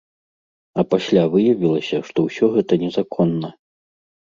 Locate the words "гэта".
2.57-2.83